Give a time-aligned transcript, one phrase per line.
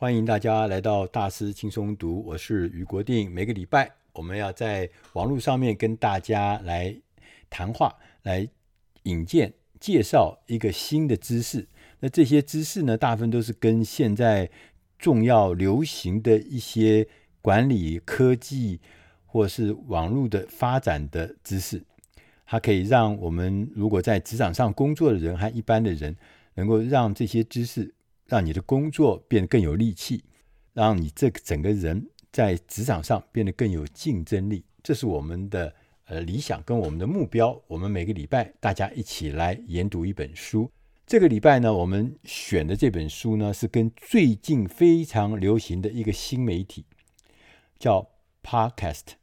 [0.00, 3.28] 欢迎大家来到大师轻松读，我是余国定。
[3.28, 6.96] 每个礼拜我们要在网络上面跟大家来
[7.50, 7.92] 谈话，
[8.22, 8.48] 来
[9.02, 11.66] 引荐介绍一个新的知识。
[11.98, 14.48] 那这些知识呢，大部分都是跟现在
[15.00, 17.08] 重要流行的一些
[17.42, 18.78] 管理科技
[19.26, 21.82] 或是网络的发展的知识。
[22.46, 26.14] 它可以让我们如果在职场上工作的人和一般的人，
[26.54, 27.92] 能够让这些知识
[28.28, 30.22] 让你的工作变得更有力气，
[30.74, 34.62] 让你这个整个人在职场上变得更有竞争力。
[34.82, 35.74] 这是我们的
[36.04, 37.60] 呃理想跟我们的目标。
[37.66, 40.70] 我们每个礼拜大家一起来研读一本书。
[41.06, 46.84] 这个礼拜呢，我们选的这本书呢，是跟最近非常流行的一个新媒体
[47.78, 48.06] 叫
[48.42, 49.14] Podcast。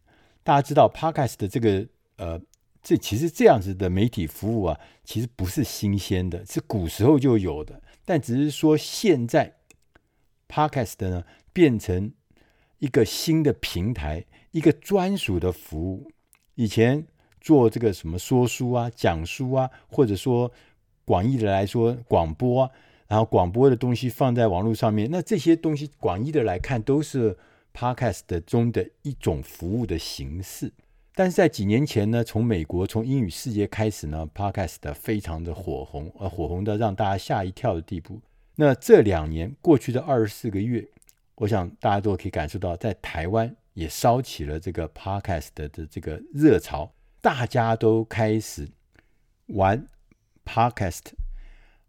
[0.43, 1.87] 大家知道 Podcast 的这个
[2.17, 2.41] 呃。
[2.87, 7.81] 这其实这样子的媒体服务啊，其实不是新鲜的，是古时候就有的。
[8.05, 9.55] 但只是说现在
[10.47, 12.13] ，Podcast 呢变成
[12.79, 16.11] 一个新的平台，一个专属的服务。
[16.53, 17.07] 以前
[17.41, 20.51] 做这个什么说书啊、讲书啊，或者说
[21.03, 22.71] 广义的来说广播啊，
[23.07, 27.37] 然后广播的东西放在网络上面，那这些东西广义的来看都是
[27.73, 30.71] Podcast 中的一种服务的形式。
[31.17, 38.19] 但是在几年前呢，从美国从英语世界开始呢，Podcast 非常的火红，呃，火红的让大家吓一跳的地步。
[38.55, 40.85] 那这两年过去的二十四个月，
[41.35, 46.91] 我想大家都可以感受到，在台湾也烧起了这个 Podcast 的这个热潮，
[47.21, 48.67] 大家都开始
[49.47, 49.87] 玩
[50.45, 51.13] Podcast。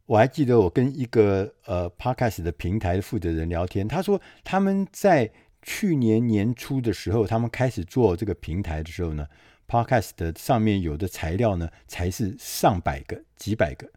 [0.07, 5.33] 我还记得我跟一个呃 Podcast 的平台的负责人聊天，他说他们在。
[5.69, 9.27] 去年年初的时候，他们开始做这个平台的时候呢
[9.67, 13.91] ，Podcast 的上面有的材料呢，才是上百个、几百个，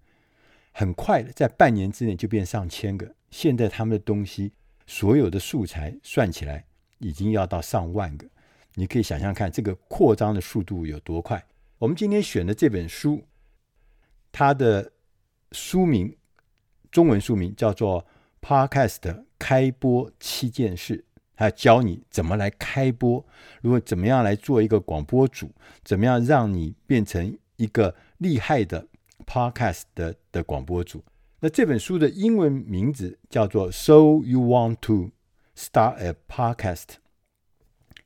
[0.72, 3.14] 很快的，在半年之内就变上千个。
[3.30, 4.52] 现在他们的东西，
[4.88, 6.66] 所有的素材算起来，
[6.98, 8.28] 已经要到上万个。
[8.74, 11.46] 你可以想象看，这个扩张的速度有多快。
[11.78, 13.24] 我们今天选的这本书，
[14.32, 14.92] 它的
[15.52, 16.18] 书名，
[16.90, 18.04] 中文书名叫做
[18.68, 20.98] 《Podcast 开播七件事》。
[21.40, 23.26] 他教你怎么来开播，
[23.62, 25.50] 如果怎么样来做一个广播主，
[25.86, 28.86] 怎么样让你变成一个厉害的
[29.26, 31.02] podcast 的的广播主。
[31.40, 35.12] 那这本书的英文名字叫做《So You Want to
[35.56, 36.84] Start a Podcast》。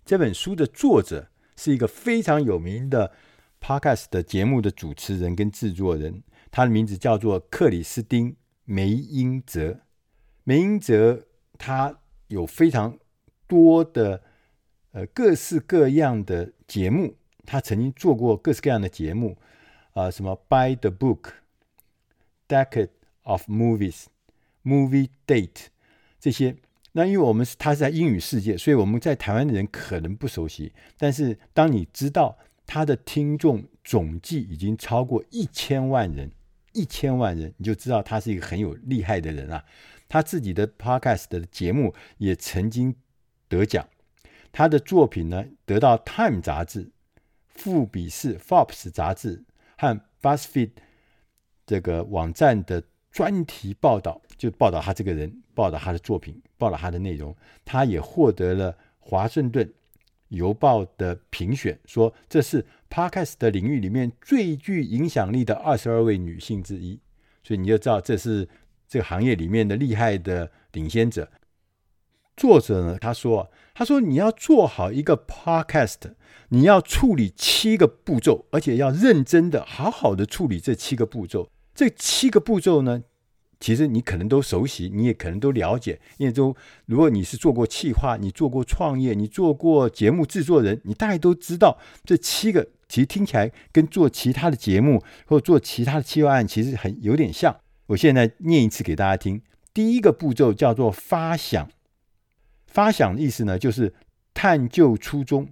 [0.05, 3.11] 这本书的作者是一个非常有名的
[3.59, 6.21] podcast 的节目的主持人跟制作人，
[6.51, 8.33] 他的名字叫做克里斯汀·
[8.65, 9.79] 梅英泽。
[10.43, 11.25] 梅英泽
[11.57, 12.99] 他有非常
[13.53, 14.23] 多的
[14.93, 17.13] 呃各式各样的节目，
[17.45, 19.37] 他曾经做过各式各样的节目，
[19.91, 21.33] 啊、呃，什么 By the Book、
[22.47, 22.89] Decade
[23.21, 24.05] of Movies、
[24.63, 25.67] Movie Date
[26.19, 26.55] 这些。
[26.93, 30.73] 那因为我们是他是在英语世界，所以我们在台湾的人可能不熟悉。
[30.97, 32.35] 但是当你知道
[32.65, 36.31] 他的听众总计已经超过一千万人，
[36.71, 39.63] 一千万人，你就知道他是一个很有厉害的人啊。
[40.09, 42.95] 他自己的 Podcast 的节目也曾经。
[43.53, 43.87] 得奖，
[44.51, 46.89] 他的作品呢，得到《Time》杂志、
[47.49, 49.43] 富比士 （Forbes） 杂志
[49.77, 50.71] 和 BuzzFeed
[51.67, 57.35] 这个网站的专题报道，就报道他这个人，报道他的作品，报道他的内容。
[57.63, 59.71] 他也获得了《华盛顿
[60.29, 66.99] 邮报》的评选，说这是 Podcast 的领域里面最具影响力的二十二位女性之一。
[67.43, 68.49] 所以你就知道，这是
[68.87, 71.29] 这个行业里面的厉害的领先者。
[72.35, 76.13] 作者呢，他说：“他说你要做好一个 podcast，
[76.49, 81.47] 你要处理七个步骤，而且要认真的、好好的处理这七个步骤。
[81.75, 83.03] 这七个步骤呢，
[83.59, 86.01] 其实你可能都熟悉，你也可能都了解。
[86.17, 86.55] 因为都
[86.87, 92.67] 如果你是做过企划，你做过创业，你做过节目制作人，你大概都知道这七个。
[92.89, 97.55] 其实听起来跟做其他的节目或做其他的企划案其实很有点像。
[97.87, 99.41] 我现在念一次给大家听。
[99.73, 101.69] 第一个步骤叫做发想。”
[102.73, 103.93] 发想的意思呢，就是
[104.33, 105.47] 探究初衷，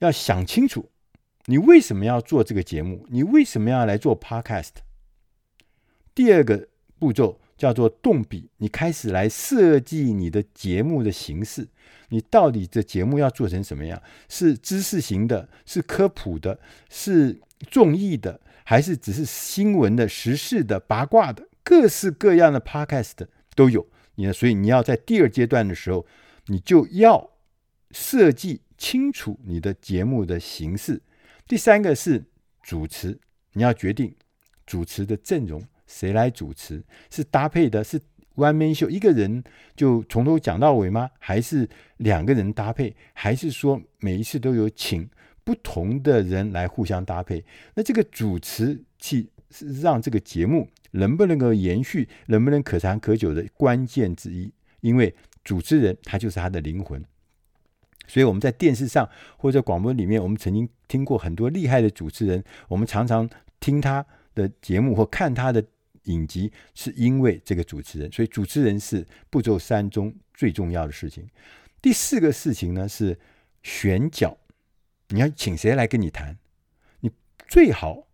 [0.00, 0.90] 要想清楚
[1.46, 4.72] 你为什么要做这个节目，你为什么要来做 Podcast。
[6.14, 6.68] 第二个
[6.98, 11.66] 步骤叫做动笔，你开始来设计你的节目的形式，
[12.10, 14.02] 你到底这节目要做成什么样？
[14.28, 16.60] 是知识型的，是科普的，
[16.90, 17.40] 是
[17.70, 23.86] 综艺的，还是只是新闻的、时事的、八卦的，各式各样的 Podcast 都有。
[24.14, 24.32] 你？
[24.32, 26.06] 所以你要在第二阶段的时候，
[26.46, 27.30] 你就要
[27.90, 31.00] 设计清楚你的节目的形式。
[31.46, 32.24] 第三个是
[32.62, 33.18] 主持，
[33.52, 34.14] 你要决定
[34.66, 38.00] 主持的阵容谁来主持，是搭配的，是
[38.34, 39.44] one man show，一个人
[39.76, 41.10] 就从头讲到尾吗？
[41.18, 41.68] 还是
[41.98, 42.94] 两个人搭配？
[43.12, 45.08] 还是说每一次都有请
[45.44, 47.44] 不同的人来互相搭配？
[47.74, 49.28] 那这个主持去
[49.82, 54.52] 让这个节目能不能够延续，能不能可长可久的关键之一。
[54.80, 57.02] 因为主持人他就是他的灵魂。
[58.06, 59.08] 所以我们在电视上
[59.38, 63.28] 或者广播里面，我们曾经听过很多厉害的主持人，我们常常
[63.60, 64.04] 听他
[64.34, 65.64] 的节目或看他的
[66.04, 68.12] 影集，是因为这个主持人。
[68.12, 71.26] 所以主持人是步骤三中最重要的事情。
[71.80, 73.18] 第四个事情呢是
[73.62, 74.36] 选角，
[75.08, 76.36] 你要请谁来跟你谈？
[77.00, 77.10] 你
[77.48, 78.06] 最好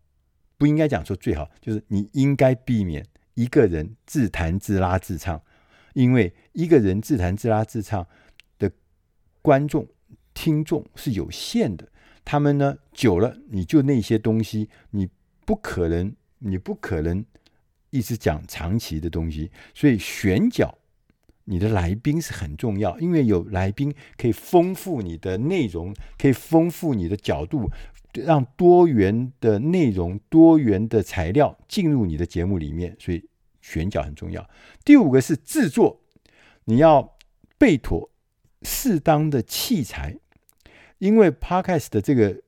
[0.61, 5.43] 不应该讲说最好，就是你应该避免一个人自弹自拉自唱，
[5.95, 8.07] 因为一个人自弹自拉自唱
[8.59, 8.71] 的。
[9.41, 9.89] 观众、
[10.35, 11.89] 听众是有限的，
[12.27, 15.09] 他们呢久了，你就那些东西，你
[15.47, 17.25] 不可能，你不可能
[17.89, 19.51] 一直讲长期的东西。
[19.75, 20.77] 所以选角，
[21.45, 27.71] 你的来宾是很重要，因为有来宾可以丰富你的内容，可以丰富你的角度，
[28.15, 32.97] 让多元的内容、多元的材料进入你的节目里面。
[32.99, 33.29] 所以
[33.61, 34.49] 选角很重要。
[34.85, 36.01] 第五个是制作，
[36.65, 37.17] 你要
[37.59, 38.11] 备妥。
[38.63, 40.19] 适当的器材，
[40.99, 42.43] 因为 Podcast 的这个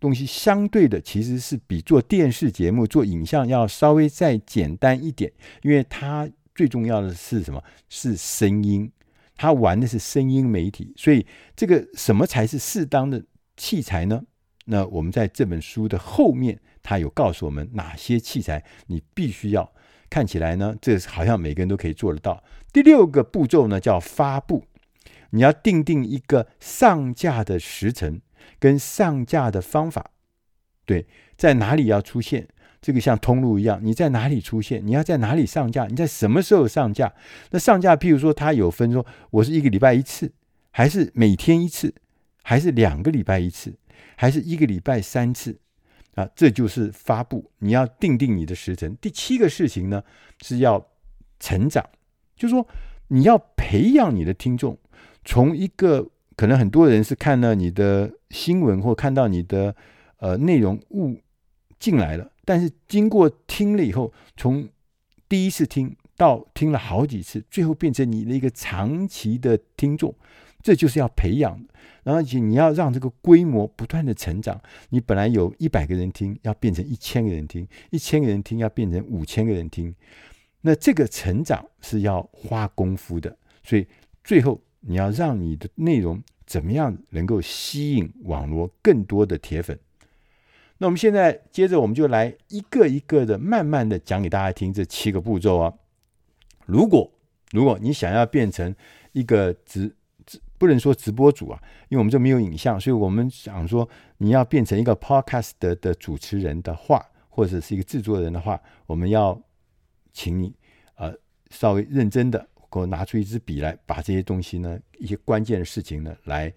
[0.00, 5.32] 东西相对的其实是比做电视节目、做影像要稍微再简单一点，
[5.62, 7.62] 因为它最重要的是什么？
[7.88, 8.90] 是声音，
[9.36, 13.24] 它玩的是声音媒体，所以这个什么才是适当的
[13.56, 14.24] 器材呢？
[14.66, 19.72] 那我们在这本书的后面，它有告诉我们哪些器材你必须要。
[20.08, 22.44] 看起来呢，这好像每个人都可以做得到。
[22.72, 24.64] 第六个步骤呢，叫发布。
[25.30, 28.22] 你要定定一个上架的时辰
[28.60, 30.12] 跟上架的方法，
[30.84, 32.46] 对，在哪里要出现？
[32.80, 34.86] 这个像通路一样，你在哪里出现？
[34.86, 35.86] 你要在哪里上架？
[35.86, 37.12] 你在什么时候上架？
[37.50, 40.32] 那上架，譬如说，它有分说，我是一个礼拜一次，
[40.70, 41.92] 还是每天一次，
[42.44, 43.74] 还是两个礼拜一次，
[44.16, 45.58] 还是一个礼拜三次？
[46.14, 47.50] 啊，这就是发布。
[47.58, 48.96] 你要定定你的时辰。
[49.00, 50.02] 第七个事情呢，
[50.42, 50.86] 是要
[51.38, 51.84] 成长，
[52.34, 52.66] 就是说
[53.08, 54.78] 你要培养你的听众。
[55.24, 59.74] 从一个可能很多人是看到你的新闻或看到你的
[60.18, 61.20] 呃内容物
[61.78, 64.68] 进来了，但是经过听了以后，从
[65.28, 70.14] 第一次听到听了好几次，最后变成你的一个长期的听众，
[70.66, 71.64] 这就是要培养。
[72.02, 74.60] 然后你要让这个规模不断的成长，
[74.90, 79.94] 你本来有一百个人听，要变成一千个人听，一千个人听要变成五千个人听，
[80.62, 83.86] 那这个成长是要花功夫的，所以
[84.24, 84.60] 最后。
[84.88, 89.76] 你要让你的内容怎么样能够吸引网络更多的铁粉？
[90.78, 95.74] 那我们现在接着我们就来一个一个的慢慢的讲给大家听这七个步骤啊。
[96.66, 97.10] 如果
[97.50, 98.72] 如果你想要变成
[99.10, 99.95] 一个直直
[100.58, 103.88] 不能说直播主啊，因为我们这没有影像，所以我们想说
[104.18, 109.40] 你要变成一个 podcast 的，的主持人的话，或者是一个制作人的话，我们要
[110.12, 110.54] 请你
[110.96, 111.14] 呃
[111.50, 112.48] 稍微认真的。
[112.68, 116.52] 给我拿出一支笔来，把这些东西呢，一些关键的事情呢，来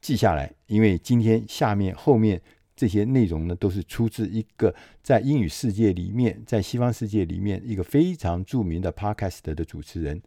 [0.00, 0.52] 记下来。
[0.66, 2.40] 因为今天下面后面
[2.74, 10.20] 这些内容呢，都是出自一个在英语世界里面，在西方世界里面一个非常著名的 Podcast 的主持人。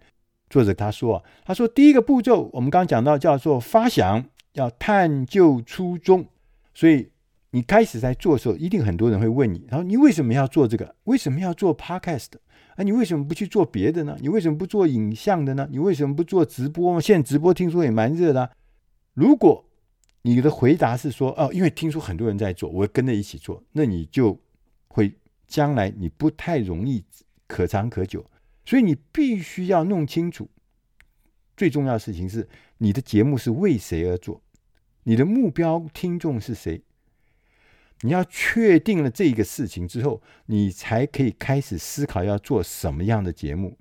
[0.49, 6.25] 作者他说：“他说第一个步骤，我们刚刚讲到叫做发想，要探究初衷。
[6.73, 7.09] 所以
[7.51, 10.95] 你开始在做的时候，一定很多人会问你，然后你为什么要做这个？
[11.03, 12.27] 为什么要做 Podcast？”
[12.79, 14.15] 那、啊、你为什么不去做别的呢？
[14.21, 15.67] 你为什么不做影像的呢？
[15.71, 17.01] 你为什么不做直播？
[17.01, 18.51] 现在直播听说也蛮热的、
[19.15, 19.65] 如果
[20.21, 24.39] 你的回答是说哦，因为听说很多人在做，我跟着一起做，那你就
[24.89, 25.11] 会
[25.47, 27.03] 将来你不太容易
[27.47, 28.23] 可长可久。
[28.67, 30.49] 所以你必须要弄清楚，
[31.55, 34.41] 最重要的事情是你的节目是为谁而做，
[35.03, 36.83] 你的目标听众是谁。
[38.01, 43.77] 你要确定了这个事情之后，你才可以开始思考要做什么样的节目。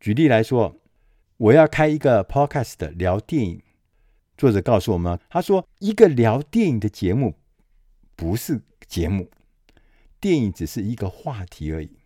[0.00, 0.76] 举例来说，
[1.36, 3.62] 我要开一个 podcast 聊电影。
[4.36, 7.36] 作者告诉我们，他说一个聊电影的节目
[8.16, 9.30] 不是节目，
[10.18, 11.99] 电影只是一个话题而已。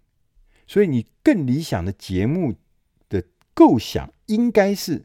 [0.74, 2.52] 所以你更理想的节目
[3.08, 3.22] 的
[3.54, 5.04] 构想，应该是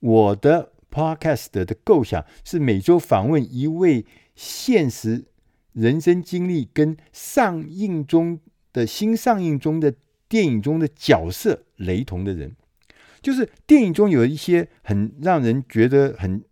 [0.00, 5.26] 我的 podcast 的构想是每周访问一位现实。
[5.72, 8.40] 人生经历跟上映中
[8.72, 9.94] 的新上映中的
[10.28, 12.56] 电影中的角色雷同的人，
[13.22, 16.42] 就是电影中有一些很让人觉得很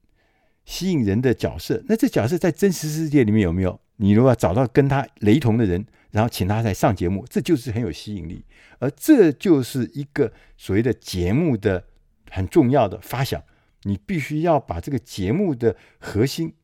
[0.64, 1.82] 吸引人的角色。
[1.88, 3.80] 那这角色在真实世界里面有没有？
[3.96, 5.84] 你如果找到跟他雷同的人，
[6.16, 8.42] 然后请他来上节目，这就是很有吸引力。
[8.78, 11.85] 而这就是一个所谓的节目的
[12.30, 13.42] 很重要的发想，
[13.82, 16.54] 你必须要把这个节目的核心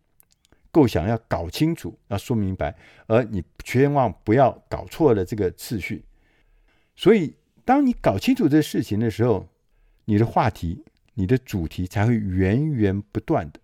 [0.71, 2.75] 构想要搞清楚，要说明白，
[3.07, 6.03] 而你千万不要搞错了这个次序。
[6.97, 9.47] 所以，当你搞清楚这事情的时候，
[10.07, 10.83] 你的话题、
[11.13, 13.61] 你的主题才会源源不断的。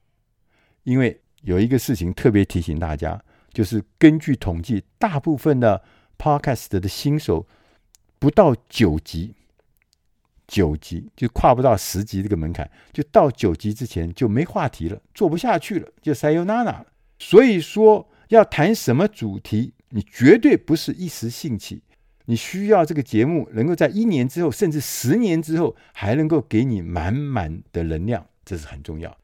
[0.83, 5.83] 因为有一个事情特别提醒大家，就是根据统计，大部分的
[6.19, 7.47] Podcast 的新手
[8.19, 9.35] 不到九级，
[10.47, 16.85] 九级就跨不到十级这个门槛，就到九级之前就没话题了，做不下去了，就 sayonara。
[17.19, 21.83] 所以说，要谈什么主题，你绝对不是一时兴起。
[22.27, 29.17] 你需要这个节目能够在一年之后，甚至十年之后，还能够给你满满的能量，这是很重要。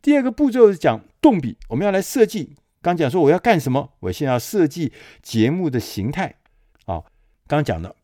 [0.00, 2.56] 第二个步骤是讲动笔，我们要来设计。
[2.86, 6.36] 刚讲说我要干什么，我先要设计节目的形态。
[6.84, 7.02] 啊，
[7.48, 7.96] 刚讲的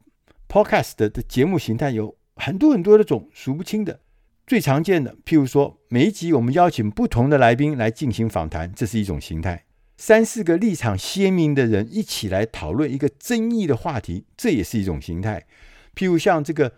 [0.49, 4.01] Podcast 的节目形态有很多很多的种，数不清的。
[4.45, 9.67] 最常见的，譬如说每一集我们邀请不同的来宾来进行访谈，这是一种形态。
[9.97, 15.47] 三四个立场鲜明的人一起来讨论一个争议的话题，这也是一种形态。
[15.95, 16.73] 譬如像这个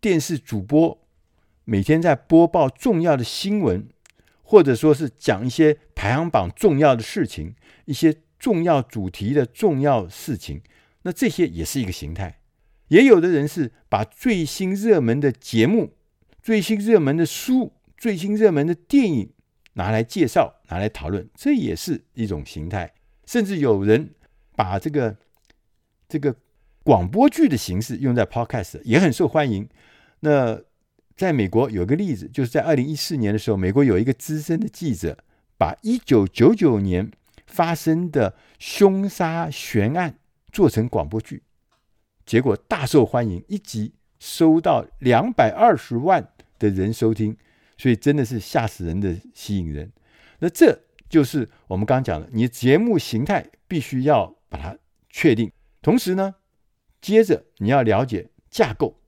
[0.00, 0.96] 电视主播
[1.64, 3.88] 每天在播报重要的新闻，
[4.52, 7.54] 或者说是讲一些排行榜重要的事情，
[7.86, 10.60] 一些重要主题的重要事情，
[11.04, 12.38] 那这些也是一个形态。
[12.88, 15.94] 也有的人是把最新热门的节目、
[16.42, 19.32] 最新热门的书、最新热门的电影。
[19.72, 22.92] 拿来介绍，拿来讨论，这也是一种形态。
[23.24, 24.10] 甚至有人
[24.54, 25.16] 把这个
[26.06, 26.36] 这个
[26.82, 29.66] 广播剧的形式用在 Podcast，也很受欢迎。
[30.20, 30.60] 那
[31.22, 35.16] 在美国有个例子，就是在二零一四年的时候，美国有一个资深的记者，
[35.56, 37.12] 把一九九九年
[37.46, 40.18] 发生的凶杀悬案
[40.50, 41.44] 做成广播剧，
[42.26, 47.36] 结果大受欢迎，一集收到两百二十万的人收听。
[47.78, 49.92] 所以真的是吓死人的吸引人，
[50.40, 50.76] 那这
[51.08, 54.76] 就是我们刚刚讲的，你节目形态必须要把它
[55.08, 55.52] 确定。
[55.80, 56.34] 同时呢，
[57.00, 58.98] 接着你要了解架构，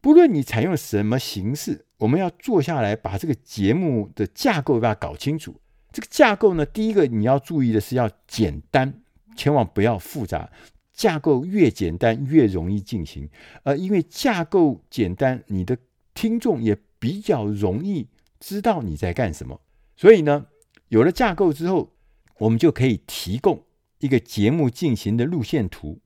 [0.00, 5.56] 不论你采用什么形式，我们要坐下来把这个节目的架构把它搞清楚。
[5.92, 9.02] 这个架构呢，第一个你要注意的是要简单，
[9.36, 10.50] 千万不要复杂。
[10.92, 13.28] 架构越简单越容易进行，
[13.62, 15.78] 呃，因为架构简单，你的
[16.14, 16.78] 听众也。
[17.00, 18.08] 比较容易
[18.40, 19.62] 知道你在干什么，
[19.96, 20.48] 所以呢，
[20.88, 21.94] 有了架构之后，
[22.36, 23.64] 我们就可以提供
[24.00, 25.98] 一个节目进行的路线图。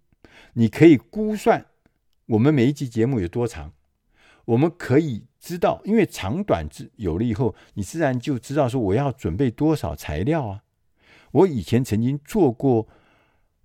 [0.52, 1.66] 你可以估算
[2.26, 3.72] 我们每一集节目有多长，
[4.44, 10.62] 我们可以知道，因为长短之有了以后，你自然就知道说我要准备多少材料啊。
[11.32, 12.86] 我以前曾经做过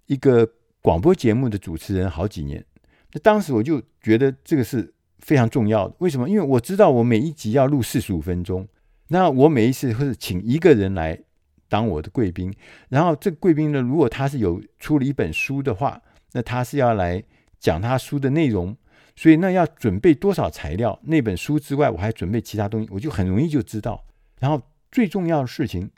[0.07, 0.50] 一个
[0.81, 2.65] 广播节目的主持人好几年，
[3.13, 4.93] 那当时我就觉得这个是。
[5.21, 6.29] 非常重要的，为什么？
[6.29, 8.65] 因为我知道我每一集要录四十五分钟，
[9.09, 11.19] 那我每一次会请一个人来
[11.67, 12.55] 当我的贵宾，
[12.88, 17.21] 然后这贵宾呢，如果他是有出了一本书的话，那他是要来
[17.59, 18.74] 讲他书的内容，
[19.19, 20.97] 所以那要准备多少材料？
[21.03, 24.05] 那本书之外，我还准备其他东西，我就很容易就知道。
[24.39, 24.61] 然后
[24.93, 25.91] 最重要的事情，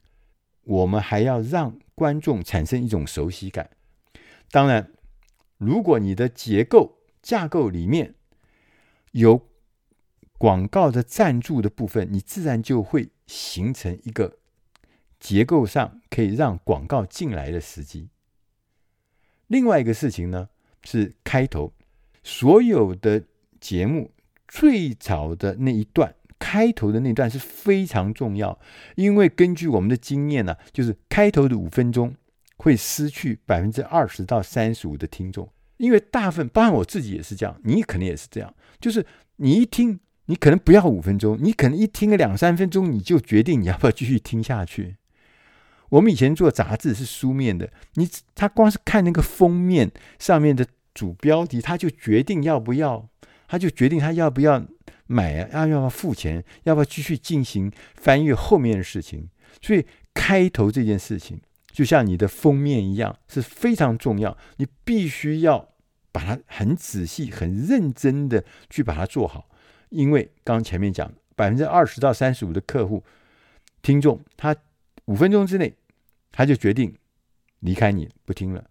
[0.63, 3.69] 我们还要让观众产生一种熟悉感。
[4.49, 4.91] 当然，
[5.59, 8.15] 如果你的结构架构里面，
[9.11, 9.47] 有
[10.39, 14.39] 广告的赞助的部分，你自然就会形成一个
[15.19, 18.09] 结构上可以让广告进来的时机。
[19.45, 20.49] 另外一个事情呢，
[20.83, 21.71] 是开头，
[22.23, 23.23] 所有的
[23.59, 24.11] 节目
[24.47, 28.59] 最早的那一段，开头的那段是非常重要，
[28.95, 32.15] 因为根据我们的经验呢，就是开头的五分钟
[32.57, 35.49] 会失去百分之二十到三十五的听众。
[35.77, 39.03] 因为大部分，包括我自己也是这样，你可能也是这样，就是
[39.37, 44.97] 你一听，你可能不要五分钟，你可能一听个两三分钟，你就决定你要不要继续听下去。
[45.89, 53.07] 我们以前做杂志是书面的，你他光是看那个封面上面的主标题，他就决定要不要，
[53.47, 54.65] 他就决定他要不要
[55.07, 59.29] 买啊，要不要付钱，要不要继续进行翻阅后面的事情。
[59.61, 61.39] 所以开头这件事情，
[61.71, 65.69] 就像你的封面一样，是非常重要，你必须要。
[66.13, 69.47] 把它很仔细、很认真的去把它做好，
[69.87, 73.01] 因为刚前面讲，百分之二十到三十五的客户
[73.81, 74.53] 听众，他
[75.05, 75.73] 五分钟之内
[76.29, 76.93] 他就决定
[77.61, 78.61] 离开你不听了。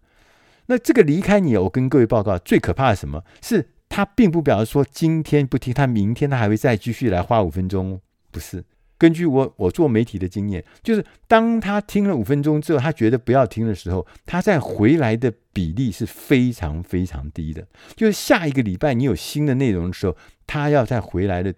[0.71, 3.21] 那这个离开你，我跟各位报告，最可怕的什么？
[3.41, 7.99] 是他并不表示说今天不听，他明天他还会再继续来花五分钟，
[8.31, 8.63] 不是？
[8.97, 17.67] 根据我我做媒体的经验，就是当他听了五分钟之后，他觉得不要听的时候，他再回来的比例是非常非常低的。
[17.97, 20.15] 就是下一个礼拜你有新的内容的时候，
[20.47, 21.53] 他要再回来的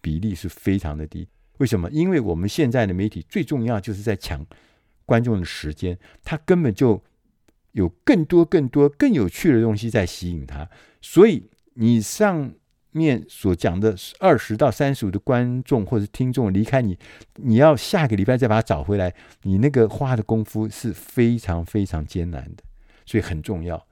[0.00, 1.28] 比例是非常的低。
[1.58, 1.88] 为什么？
[1.92, 4.44] 因为我们现在的媒体最重要就是在抢
[5.06, 7.00] 观众的时间，他根本就
[7.72, 10.68] 有更多更多更有趣的东西在吸引他，
[11.00, 12.52] 所以你上。
[12.94, 16.98] 面所讲的二十到三十五的观众或者听众离开你，
[17.36, 19.14] 你要下个礼拜再把他找回来，
[19.44, 22.62] 你那个花的功夫是非常非常艰难的，
[23.06, 23.82] 所以很重要。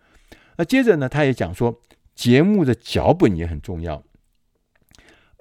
[0.58, 1.80] 那接着呢，他也讲说，
[2.14, 4.04] 节目的脚本也很重要。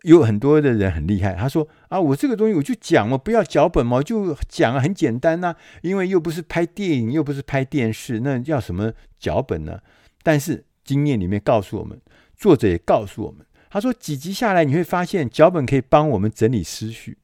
[0.03, 9.79] 有很多的人很厉害，他说啊，我这个东西我就讲嘛，不要脚本嘛，就讲啊，很简单呐、因为又不是拍电影，又不是拍电视，那要什么脚本呢？
[10.23, 11.99] 但是经验里面告诉我们，
[12.35, 13.45] 作者也告诉我们。
[13.71, 17.19] 他说：“几集下来，你会发现脚本可以帮我们整理思绪，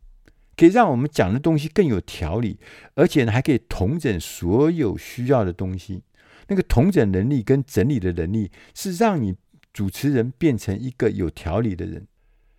[0.55, 2.59] 可以让我们讲的东西更有条理，
[2.93, 6.03] 而且呢，还可以同整所有需要的东西。
[6.47, 9.35] 那个同整能力跟整理的能力，是让你
[9.73, 12.05] 主持人变成一个有条理的人。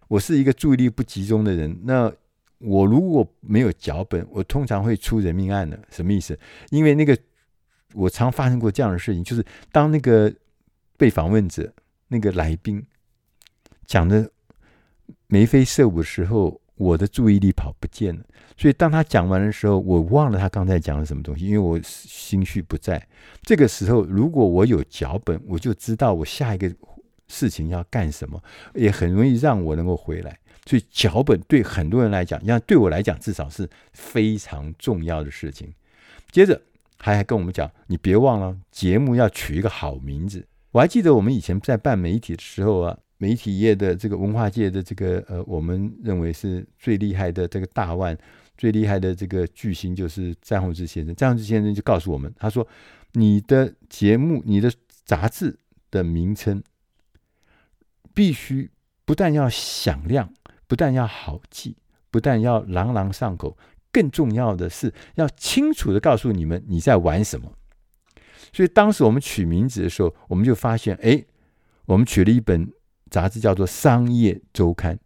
[0.08, 2.12] 我是一个注意力不集中的人，那
[2.58, 5.78] 我如果没有脚本，我通常会出人命案的。
[5.90, 6.38] 什么意思？
[6.70, 7.16] 因为那个
[7.94, 10.32] 我常发生过这样的事情，就是当那个
[10.96, 11.72] 被访问者
[12.08, 12.84] 那个来宾。”
[13.86, 14.28] 讲的
[15.28, 18.24] 眉飞色舞的时候，我的注意力跑不见了。
[18.56, 23.06] 所以当他讲完的时候，我忘了他刚才讲了什么东西，因为我心绪不在。
[23.42, 26.68] 这个时候，如果我有脚本，我就知道我下一个
[27.28, 28.42] 事情要干什么，
[28.74, 30.38] 也很容易让我能够回来。
[30.64, 35.72] 所以脚本对很多人来讲，像对我来讲，至少是非常重要的事情。
[36.30, 36.60] 接着，
[36.98, 40.46] 他还跟我们讲，你别忘了节目要取一个好名字。
[40.72, 42.98] 我还记得我们以前在办媒体的时候啊。
[43.18, 48.14] 媒体业的这个文化界的这个呃，我们认为是最厉害的这个大腕，
[48.58, 51.14] 最厉害的这个巨星就是詹宏志先生。
[51.14, 52.68] 詹宏志先生就告诉我们，他说
[53.16, 54.70] ：“你的节目、你的
[55.06, 55.58] 杂志
[55.90, 56.62] 的名称
[58.16, 58.70] 必须
[59.04, 60.32] 不但要响亮，
[60.66, 61.76] 不但要好记，
[62.10, 63.56] 不但要朗朗上口，
[63.92, 67.52] 更重要的是要清楚地告诉你们你在玩什么。”
[68.52, 71.22] 所以当时我们取名字的时候，我们就发现，哎，
[71.84, 72.72] 我们取了一本。
[73.08, 74.96] 杂志叫做《商业周刊》，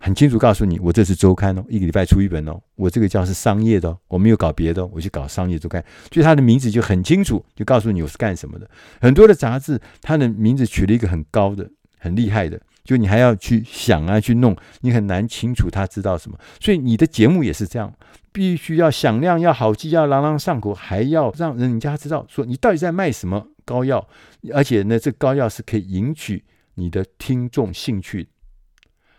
[0.00, 2.60] 很清楚告诉你，我这是周刊哦，一个礼拜出一本哦。
[2.74, 5.80] 我这个叫是商业的哦，我没有搞别的哦，我去搞《商业周刊》，
[6.12, 8.68] 所以它的名字就很清楚，就告诉你我是干什么的。
[9.00, 11.70] 很多的杂志，它的名字取了一个很高的、
[12.04, 16.38] 很厉害的，就你还要去想啊，去弄，你很难清楚他知道什么。
[16.60, 17.90] 所以你的节目也是这样，
[18.30, 24.06] 必须要响亮、要好记、要朗朗上口，还要让人家知道说你到底在卖什么膏药，
[24.52, 26.44] 而且呢，这膏药是可以赢取。
[26.76, 28.28] 你的听众兴趣，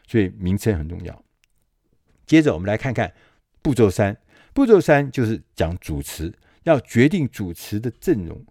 [0.06, 1.24] 所以名称很重要。
[2.26, 3.12] 接着我们来看看
[3.62, 4.16] 步骤三，
[4.54, 6.32] 步骤三就是讲主持，
[6.64, 8.46] 要决定主持的阵容。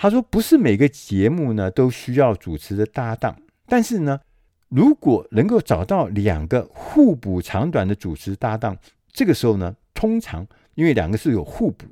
[0.00, 4.20] 他说，不是每个节目呢都需要主持的搭档，但是呢，
[4.68, 8.78] 如果能够找到两个互补长短的主持搭档，
[9.12, 11.86] 这个时候呢，通常因为两个是有互补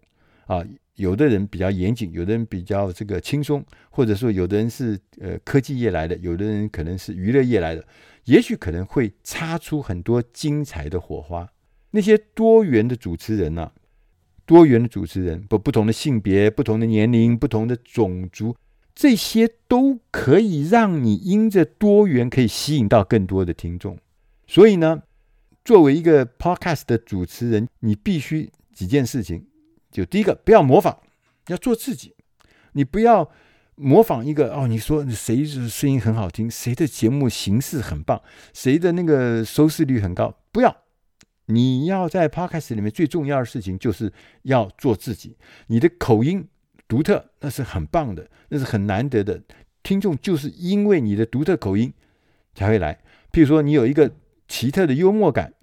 [0.46, 0.64] 啊。
[0.94, 7.84] 有的人比较严谨，有的人比较这个轻松，或者说有的人是呃科技业来的，有的人可能是娱乐业来的，
[8.24, 11.46] 也许可能会擦出很多精彩的火花。
[11.90, 13.70] 那些多元的主持人呢、
[14.46, 18.56] 多元的主持人，不不同的性别、不同的年龄、不同的种族，
[18.94, 23.98] 这些都可以让你因着多元可以吸引到更多的听众。
[24.46, 25.02] 所以呢，
[25.64, 29.44] 作为一个 podcast 的主持人，你必须几件事情。
[29.90, 30.96] 就第一个，不要模仿，
[31.48, 32.14] 要做自己。
[32.72, 33.28] 你不要
[33.74, 38.22] 模仿一个哦，你说谁是声音很好听，谁的节目形式很棒，
[38.54, 40.76] 谁的那个收视率很高，不要。
[41.46, 45.36] 你要在 Podcast 里面最重要的事情就是要做自己。
[45.68, 46.46] 你的口音
[46.88, 49.42] 独特，那是很棒的，那是很难得的。
[49.82, 51.92] 听众就是因为你的独特口音
[52.54, 53.00] 才会来。
[53.32, 54.12] 譬如说，你有一个
[54.48, 55.54] 奇特的幽默感，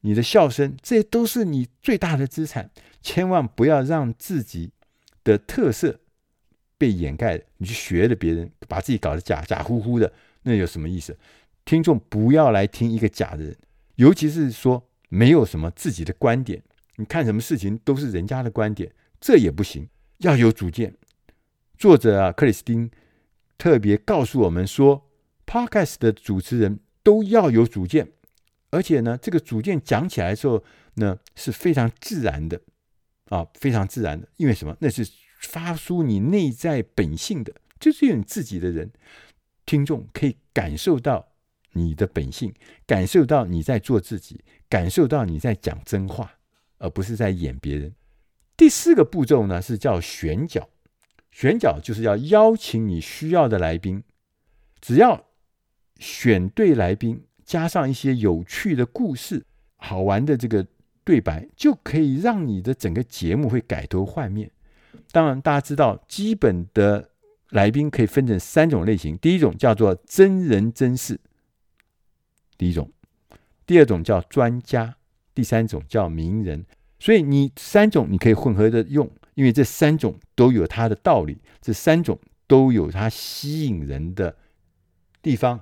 [0.00, 2.70] 你的笑声，这都是你最大的资产。
[3.02, 4.70] 千万不要让自己
[5.24, 6.00] 的特色
[6.78, 11.18] 被掩盖，你去学了别人，把自己搞得假假乎乎的，那有什么意思？
[11.64, 13.56] 听众不要来听一个假的人，
[13.96, 16.62] 尤其是说没有什么自己的观点，
[16.96, 19.86] 你看什么事情都是人家的观点，这也不行，
[20.20, 20.96] 要有主见。
[21.76, 22.90] 作者啊，克里斯汀
[23.58, 25.10] 特别告诉我们说
[25.44, 28.12] ，Podcast 的主持人都要有主见，
[28.70, 32.60] 而且呢，这个主见讲起来的时候呢，是非常自然的。
[33.26, 34.76] 啊，非常自然的，因为什么？
[34.80, 38.90] 那是发出你内在本性的，就是你自己的人，
[39.64, 41.29] 听众可以感受到
[41.72, 42.52] 你的本性，
[42.86, 46.32] 感受到你在做自己，感受到你在讲真话，
[46.78, 47.94] 而不是在演别人。
[48.56, 50.68] 第四个步骤呢，是叫选角，
[51.30, 54.02] 选角就是要邀请你需要的来宾，
[54.80, 55.26] 只要
[55.98, 59.44] 选对来宾，加上一些有趣的故事、
[59.76, 60.66] 好玩的这个
[61.04, 64.50] 对白，就可以让你的整个节目会改头换面。
[65.12, 67.10] 当然，大家知道，基本的
[67.50, 69.16] 来宾可以分成三种类型。
[69.18, 71.18] 第一种叫做真人真事，
[72.60, 72.84] 第一种；
[73.64, 74.92] 第二种叫专家；
[75.34, 76.66] 第三种叫名人。
[76.98, 84.36] 所以你三种你可以混合着用，因为这三种都有它的道理，这三种都有它吸引人的
[85.22, 85.58] 地方。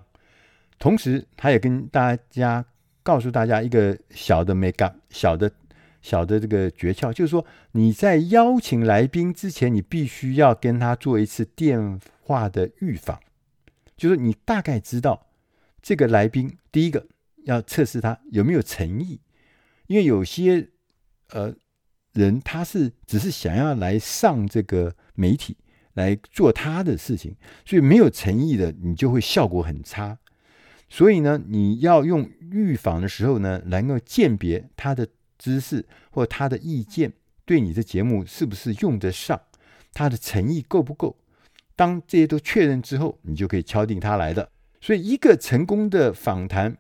[0.81, 2.65] 同时，他也跟大家
[3.05, 5.53] 告诉大家一个小的 make up，小的。
[6.01, 13.19] 小的这个诀窍就是说，你在邀请来宾之前，你必须要跟他做一次电话的预访，
[13.97, 15.27] 就是你大概知道
[15.89, 17.07] 这个来宾，第一个
[17.45, 19.19] 要测试他有没有诚意，
[19.87, 20.69] 因为有些
[21.31, 21.55] 呃
[22.13, 25.57] 人他是只是想要来上这个媒体
[25.95, 30.19] 来做他的事情，所以没有诚意的，你就会效果很差。
[30.91, 35.09] 所以呢，你要用预访的时候呢，能够鉴别他的。
[35.39, 37.13] 知识或他的意见
[37.45, 39.41] 对你的节目是不是用得上？
[39.93, 41.17] 他的诚意够不够？
[41.77, 44.51] 当这些都确认之后，你就可以敲定他来的。
[44.81, 46.77] 所以，一个成功的访谈，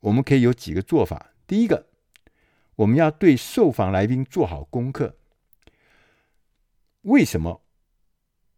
[0.00, 1.32] 我们可以有几个做法。
[1.46, 1.86] 第一个，
[2.76, 5.16] 我们要对受访来宾做好功课。
[7.02, 7.62] 为什么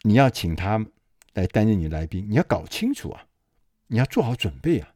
[0.02, 0.86] 你要请他
[1.32, 2.26] 来担任你来宾？
[2.28, 3.26] 你要搞清楚啊，
[3.86, 4.94] 你要做好准备啊。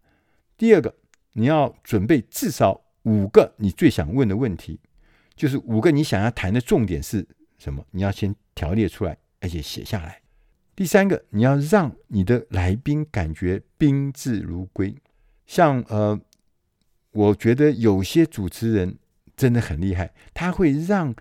[0.56, 0.94] 第二个，
[1.32, 2.84] 你要准备至少。
[3.04, 4.78] 五个你最想问的问题，
[5.34, 7.82] 就是五个你想要谈的重点是什么？
[7.92, 10.20] 你要先条列出来，而且写下来。
[10.78, 14.94] 第三个，你要让你的来宾感觉宾至如归。
[15.44, 16.16] 像呃，
[17.10, 18.96] 我觉得有些主持人
[19.36, 21.12] 真的很厉害，他会让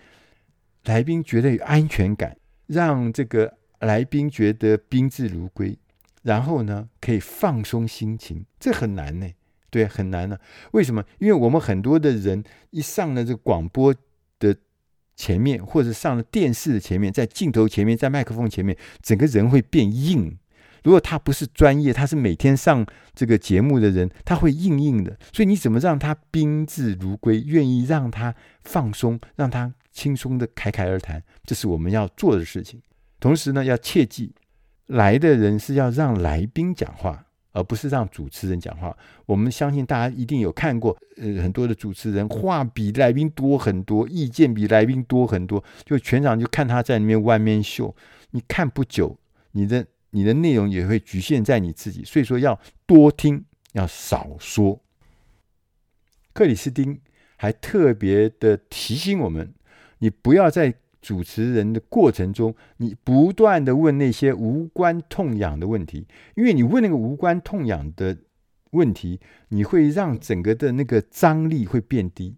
[0.84, 5.76] 来宾觉得有安全感，让这个来宾觉得宾至如归，
[6.22, 8.46] 然后呢，可以放松心情。
[8.60, 9.28] 这很难呢。
[9.72, 10.38] 对，很难呢、
[10.74, 11.04] 为什么？
[11.18, 13.92] 因为我们很多的人一上了这个广播
[15.18, 20.38] 前面，或者上了电视的前面，在镜头前面，在麦克风前面，整个人会变硬。
[20.84, 25.18] 如果他不是专业，他是每天上这个节目的人，他会硬硬的。
[25.34, 32.80] 所以你怎么让他宾至如归，愿意让他放松，让他轻松的侃侃而谈，这是我们要做的事情。
[33.20, 34.34] 同时呢，要切记，
[34.86, 37.26] 来的人是要让来宾讲话。
[37.58, 38.96] 而不是让主持人讲话。
[39.26, 47.96] 我们相信大家一定有看过，呃，很多的主持人话比来宾多很多，意见比来宾多很多，就全场就看他在里面外面秀。
[48.30, 49.18] 你看不久，
[49.54, 52.04] 你的你的内容也会局限在你自己。
[52.04, 53.44] 所以说要多听，
[53.74, 54.80] 要少说。
[56.34, 57.02] 克里斯汀
[57.38, 59.52] 还特别的提醒我们，
[59.98, 60.76] 你不要在。
[61.02, 68.18] 主持人的过程中，你不断的问那些无关痛痒的问题，因为你问那个无关痛痒的
[68.72, 72.36] 问题，你会让整个的那个张力会变低，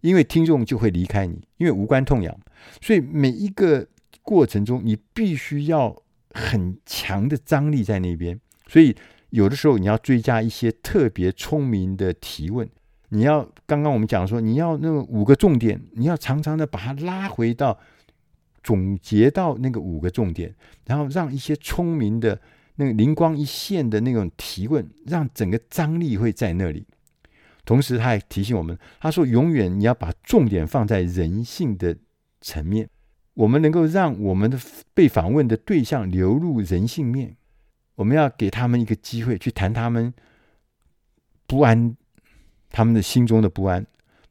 [0.00, 2.38] 因为听众就会离开你，因为无关痛痒。
[2.80, 3.88] 所以每一个
[4.22, 8.40] 过程中，你必须要很强的张力在那边。
[8.68, 8.94] 所以
[9.30, 12.68] 有的时候你要追加一些特别聪明的提问。
[13.14, 17.78] 你要刚刚我们讲说，你要那五个重点，你要常常的把它拉回到
[18.62, 20.54] 总结到那个五个重点，
[20.86, 22.40] 然后让一些聪明的
[22.76, 26.86] 那个灵光一现的那种提问，让整个张力会在那里。
[27.66, 31.94] 同时，他还提醒我们，他说永远你要把重点放在人性的
[32.40, 32.88] 层面，
[33.34, 34.58] 我们能够让我们的
[34.94, 37.36] 被访问的对象流入人性面，
[37.96, 40.14] 我们要给他们一个机会去谈他们
[41.46, 41.94] 不安。
[42.72, 43.86] 他们的心中的不安，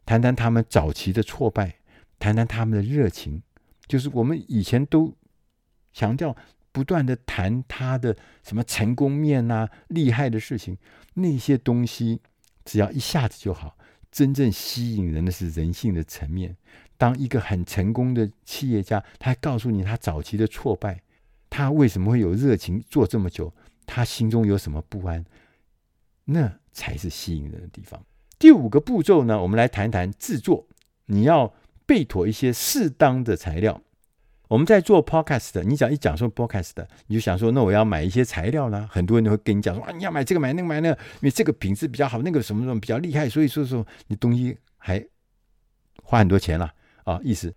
[0.05, 1.75] 谈谈他们早期的挫败，
[2.19, 3.41] 谈谈他们的热情，
[3.87, 5.15] 就是我们以前都
[5.93, 6.35] 强调
[6.71, 10.77] 不断的谈他的什么成功面呐、啊、厉害的事情，
[11.13, 12.19] 那些东西
[12.65, 13.77] 只要一下子就好。
[14.11, 16.57] 真正吸引人的是人性的层面。
[16.97, 21.01] 当一个很成功的企业家，他告诉你他早期的挫败，
[21.49, 23.53] 他为什么会有热情做这么久，
[23.85, 25.25] 他心中有什么不安，
[26.25, 28.03] 那才是吸引人的地方。
[28.41, 30.67] 第五个步骤呢，我们来谈谈制作。
[31.05, 31.53] 你要
[31.85, 33.79] 备妥一些适当的材料。
[34.47, 36.71] 我们在做 podcast，你只要一讲说 podcast，
[37.05, 38.89] 你就想说，那我要买一些材料啦。
[38.91, 45.05] 很多人都会跟你讲说，啊，你要买这个买那个买那个，因为这个品质比较好，那个什么什么比较厉害，所以说说你东西还
[46.01, 46.73] 花很多钱了
[47.03, 47.21] 啊。
[47.23, 47.53] 意思，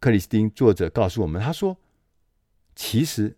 [0.00, 1.76] 克里斯汀作者告诉我们，他说，
[2.74, 3.36] 其实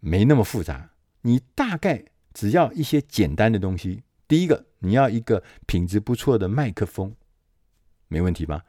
[0.00, 2.02] 没那么复杂，你大概
[2.32, 4.02] 只要一些简单的东西。
[4.26, 7.14] 第一个，你要一个品质不错的麦克风，
[8.08, 8.64] 没问题吧？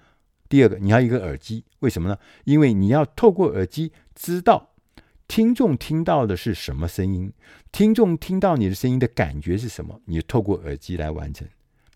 [0.49, 2.17] 第二个，你要一个耳机，为什么呢？
[2.45, 4.71] 因为你要透过耳机知道
[5.27, 7.31] 听众听到的是什么声音，
[7.71, 11.47] 听众听到你的声音的感觉是什么，你透过耳机来完成。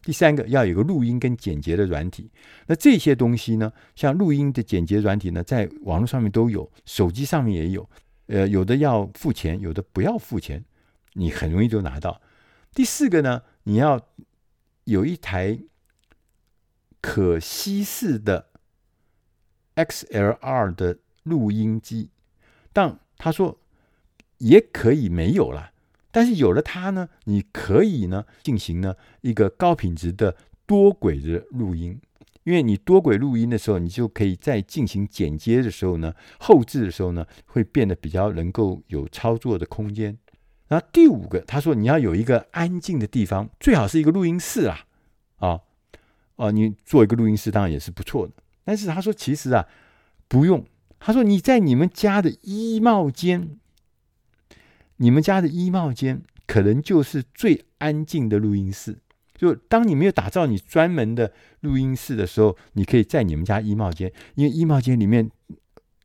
[0.04, 2.30] 第三个，要有个录音跟剪辑的软体。
[2.68, 7.88] 那这些东西呢，像录音的剪辑软体呢，在网络上面都有，手机上面也有。
[8.28, 10.64] 呃，有的要付钱，有的不要付钱，
[11.14, 12.20] 你很容易就拿到。
[12.74, 14.00] 第四个呢，你要
[14.86, 15.60] 有一台
[17.02, 18.48] 可吸式的
[19.76, 22.10] XLR 的录音机。
[22.74, 23.60] 但他说
[24.38, 25.72] 也可以没有了。
[26.14, 32.02] 但是有了它呢，你可以呢进行呢一个高品质的多轨的录音，
[32.44, 40.18] 因为你多轨录音的时候，你就可以在进行剪接的时候呢，后置的时候呢，会变得比较能够有操作的空间。
[40.72, 44.86] 然后第五个，他说你要有一个安静的地方，最好是一个录音室啊，
[45.40, 45.60] 啊
[46.38, 48.32] 啊，你做一个录音室当然也是不错的。
[48.64, 49.68] 但是他说其实啊
[50.30, 50.66] 不用，
[50.98, 53.58] 他说你在你们家的衣帽间。
[55.04, 59.00] 你们家的衣帽间可能就是最安静的录音室。
[59.36, 65.32] 就当你没有打造你专门的录音室的时候，你可以在你们家衣帽间，因为衣帽间里面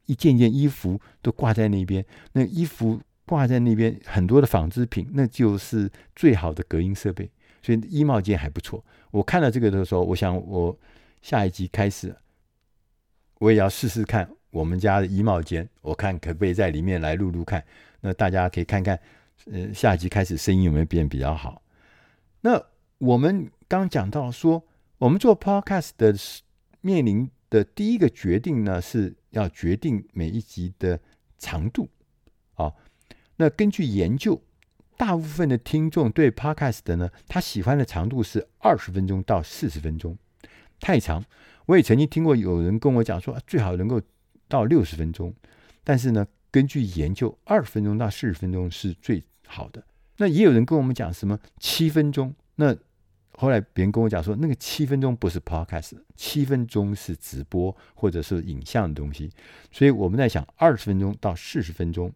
[0.07, 7.31] 一件件衣服都挂在那边，那衣服挂在那边很多的纺织品，那就是最好的隔音设备。
[7.63, 8.85] 所以衣帽间还不错。
[9.11, 10.79] 我看到这个的时候，我想我
[11.21, 12.15] 下一集开始，
[13.41, 17.65] 我也要试试看我们家的衣帽间，我看可不可以在里面来录录看。
[18.01, 18.97] 那大家可以看看，
[19.51, 21.61] 呃，下一集开始声音有没有变比较好？
[22.43, 22.63] 那
[22.99, 24.63] 我们刚讲到说，
[24.99, 26.15] 我们做 Podcast 的
[26.83, 31.01] 面临的第一个决定呢，是要决定每一集的
[31.37, 31.89] 长度。
[33.37, 34.43] 那根据研究，
[34.97, 40.17] 大部分的听众对 Podcast 的呢，他喜欢的长度是二十分钟到四十分钟，
[40.81, 41.25] 太长。
[41.67, 44.01] 我也曾经听过有人跟我讲说，最好能够
[44.49, 45.35] 到六十分钟，
[45.85, 46.27] 但是呢。
[46.49, 49.85] 根据研究，二十分钟到四十分钟是最好的。
[50.17, 52.35] 那也有人跟我们讲什么七分钟？
[52.55, 52.75] 那
[53.33, 59.31] 后来别人跟我讲说，那个七分钟不是 podcast，七分钟是直播或者是影像的东西。
[59.71, 62.11] 所以我们在想二十分钟到四十分钟，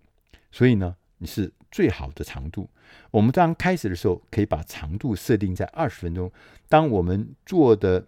[0.50, 2.68] 所以呢，你是最好的长度。
[3.10, 6.30] 我们刚开始的时候可以把长度设定在二十分钟。
[6.68, 8.06] 当我们做的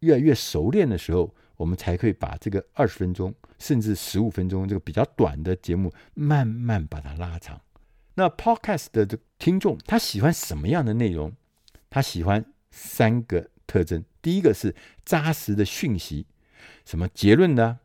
[0.00, 3.34] 越来越熟练的时候，我们才可以把这个二十分钟。
[3.58, 7.60] 甚至十五分钟这个比较短的节目，慢慢把它拉长。
[8.14, 11.32] 那 Podcast 的听众他喜欢什么样的内容？
[11.90, 16.26] 他喜欢三个特征：第一个是扎实的讯息，
[16.84, 17.80] 什么结论呢？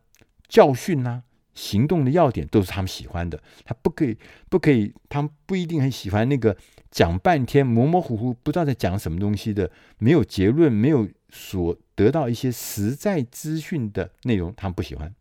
[0.47, 3.41] 教训呐、啊，行动的要点都是他们喜欢的。
[3.65, 4.17] 他不可以，
[4.49, 6.55] 不可以，他们不一定很喜欢那个
[6.91, 15.13] 讲半天模模糊糊，不知道在讲什么东西的，没有结论，没有所得到一些实在资讯的内容，他们不喜欢。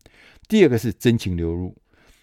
[0.48, 1.74] 第二个是真情流露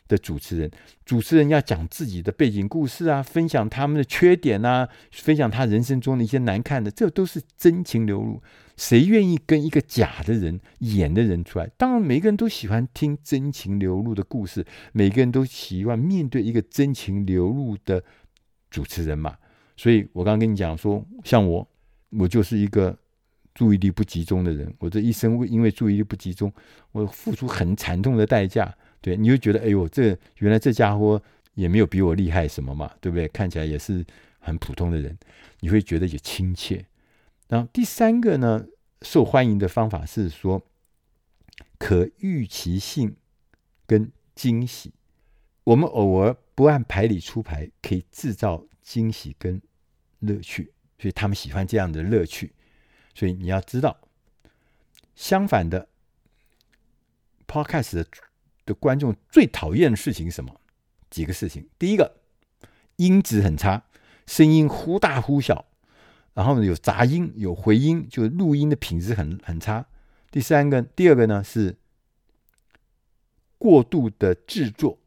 [0.10, 0.69] 的主持人，
[1.06, 8.43] 主持人要讲自己的背景故事啊，分享他们的缺点啊，分享他人生中的一些难看的，这都是真情流露。
[8.76, 11.69] 谁愿意跟一个假的人演的人出来？
[11.78, 18.04] 当然，每个人都喜欢听真情流露的故事，每个人都喜欢面对一个真情流露的
[18.69, 19.38] 主持人嘛。
[19.78, 21.65] 所以我刚刚跟你讲说，像我，
[22.10, 22.98] 我就是一个。
[23.56, 26.54] 注意力不集中的人，我这一生因为注意力不集中，
[26.93, 28.74] 我付出很惨痛的代价。
[29.01, 31.21] 对，你就觉得，哎呦，这原来这家伙
[31.53, 33.27] 也没有比我厉害什么嘛，对不对？
[33.29, 34.05] 看起来也是
[34.39, 35.17] 很普通的人，
[35.62, 36.85] 你会觉得也亲切。
[37.47, 38.65] 然后第三个呢，
[39.01, 40.62] 受欢迎的方法是说，
[41.77, 43.15] 可预期性
[43.85, 44.93] 跟惊喜。
[45.63, 49.62] 我们偶尔不按牌理出牌，可以制造惊喜跟
[50.19, 52.53] 乐趣，所以他们喜欢这样的乐趣。
[53.13, 53.97] 所以你要知道，
[55.15, 55.88] 相反的
[57.47, 58.05] ，Podcast 的
[58.69, 60.53] 的观众最讨厌的事情是什么？
[61.10, 61.67] 几个事情。
[61.79, 62.17] 第一个，
[62.97, 63.84] 音质很差，
[64.27, 65.65] 声音忽大忽小，
[66.36, 69.88] 然后呢有杂音、有回音，就录音的品质很很差。
[70.29, 71.77] 第三个，第二个呢是
[73.58, 74.99] 过度的制作。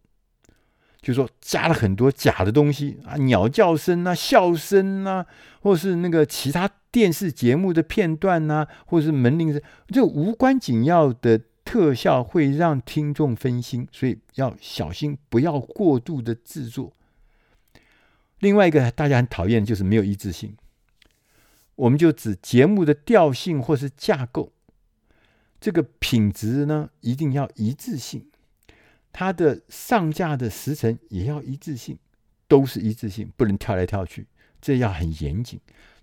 [1.00, 5.26] 就是说加了很多假的东西啊，鸟叫声啊、笑声啊，
[5.60, 16.92] 或是那个其他电视节目的片段呐、啊，或是门铃声，就无关紧要的特效会让听众分心，所以要小心，不要过度的制作。
[18.40, 20.56] 另外一个大家很讨厌就是没有一致性，
[21.76, 24.52] 我们就指节目的调性或是架构，
[25.60, 28.28] 这个品质呢一定要一致性。
[29.12, 31.98] 它的上架的时程也要一致性，
[32.48, 34.26] 都是一致性，不能跳来跳去，
[34.60, 35.60] 这要很严谨。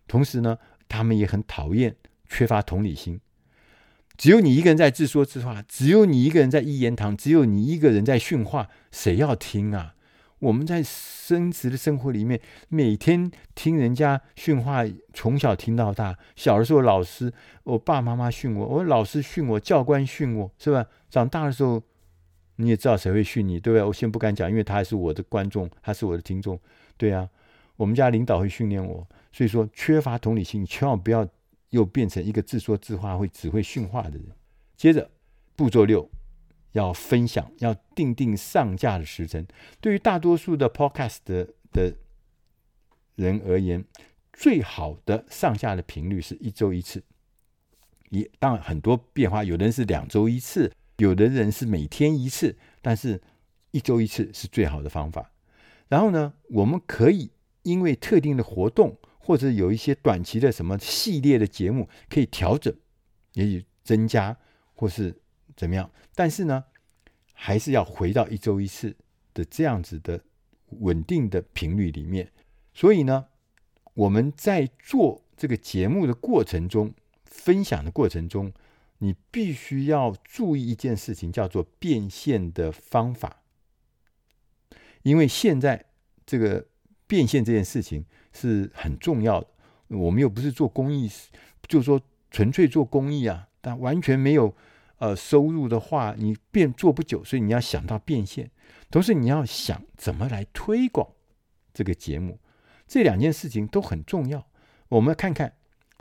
[0.08, 1.96] 同时呢，他们也很讨厌
[2.28, 3.20] 缺乏同理心。
[4.20, 9.96] 只有你一个人在自说自话，只有你一个人在一言堂，只有你一个人在训话，谁要听啊？
[10.40, 16.18] 我们在生殖的生活里面，每天听人家训话，从小听到大。
[16.36, 17.32] 小的时候，老师，
[17.64, 20.86] 我爸妈妈训我，我老师训我，教官训我，是吧？
[21.10, 21.82] 长大的时候，
[22.58, 23.84] 你也知道谁会训你，对不对？
[23.86, 26.60] 我先不敢讲，因为他还是我的观众，他是我的听众，
[26.98, 27.30] 对啊。
[27.78, 31.26] 我们家领导会训练我，所以说缺乏同理心，千万不要。
[31.70, 34.26] 又变成一个自说自话、会只会训话的人。
[34.76, 35.12] 接着，
[35.56, 36.10] 步骤六，
[36.72, 39.46] 要分享，要定定上架的时程。
[39.80, 41.96] 对于大多数的 Podcast 的，的
[43.16, 43.84] 人而言，
[44.34, 47.04] 最好的上架的频率是一周一次。
[48.10, 53.22] 一当然很多变化，有的人是两周一次，有的人是每天一次，但是
[53.72, 55.32] 一周一次是最好的方法。
[55.88, 57.32] 然后呢，我们可以
[57.64, 58.98] 因为特定的活动。
[59.30, 62.76] 或者有一些短期的什么系列的节目可以调整，
[63.34, 64.36] 也许增加
[64.74, 65.22] 或是
[65.56, 66.66] 怎么样，但是呢，
[67.34, 68.96] 还是要回到一周一次
[69.36, 70.24] 的这样子的
[70.80, 72.32] 稳定的频率里面。
[72.74, 73.28] 所以呢，
[73.94, 78.52] 我们在做这个节目的过程中，分享的过程中，
[78.98, 83.44] 你必须要注意一件事情，叫做变现的方法，
[85.04, 85.86] 因为现在
[86.26, 86.66] 这个
[87.06, 88.06] 变现这件事情。
[88.40, 89.48] 是很重要的。
[89.90, 91.10] 我们又不是做公益，
[91.68, 92.00] 就是说
[92.32, 93.48] 纯粹做公益啊。
[93.62, 94.56] 但完全没有
[95.00, 97.24] 呃收入的话，你变做不久。
[97.24, 98.50] 所以你要想到变现，
[98.90, 101.06] 同时你要想怎么来推广
[101.74, 102.40] 这个节目。
[102.88, 104.48] 这两件事情都很重要。
[104.88, 105.54] 我们看看，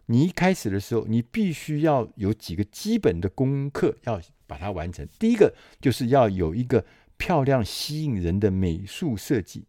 [0.07, 5.07] 你一开始的时候，你必须要有几个基本的功课要把它完成。
[5.19, 6.85] 第一个就是要有一个
[7.17, 9.67] 漂亮吸引人的美术设计。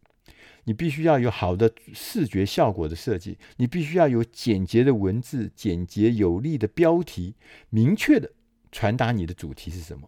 [0.70, 7.34] 你必须要有好的视觉效果的设计，你必须要有简洁的文字、简洁有力的标题，
[7.72, 8.32] 明确的
[8.72, 10.08] 传达你的主题是什么。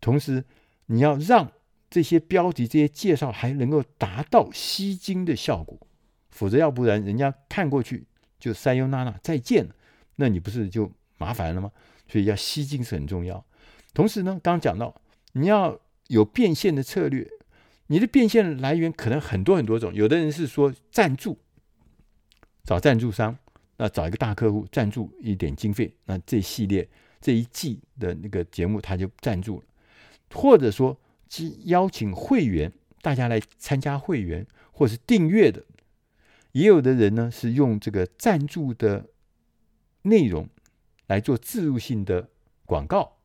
[0.00, 0.42] 同时，
[0.86, 1.52] 你要让
[1.90, 5.78] 这些标题、这些介绍还能够达到吸睛的效果，
[6.30, 8.06] 否则要不然人家看过去
[8.40, 9.74] 就 Sayonara 再见了，
[10.16, 11.70] 那你不是就麻烦了吗？
[12.08, 13.44] 所以要吸睛是很重要。
[13.92, 14.98] 同时呢，刚刚讲到
[15.32, 17.28] 你要有变现的策略。
[17.92, 21.36] 你的变现来源可能很多很多种，有的人是说赞助，
[22.64, 23.36] 找赞助商，
[23.76, 26.88] 那找一个大客户赞助一点经费，那这系列
[27.20, 29.66] 这一季的那个节目他就赞助了，
[30.32, 30.98] 或者说
[31.64, 35.62] 邀请会员大家来参加会员或是订阅的，
[36.52, 39.10] 也有的人呢是用这个赞助的
[40.00, 40.48] 内容
[41.08, 42.30] 来做自入性的
[42.64, 43.18] 广告，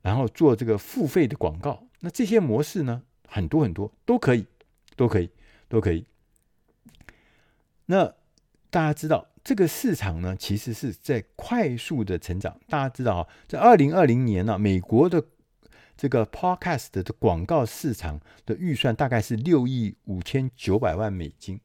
[0.00, 3.02] 然后做这个付费的广告，那这些模式呢？
[3.30, 4.44] 很多很多都可以，
[4.96, 5.30] 都可以，
[5.68, 6.04] 都可以。
[7.86, 8.12] 那
[8.70, 12.60] 大家知道，这个市场呢，其实是在快速的成长。
[12.68, 15.24] 大家知道啊，在二零二零年呢，美国的
[15.96, 21.60] 这个 Podcast 的广告市场的预算大概是六亿五千九百万美金，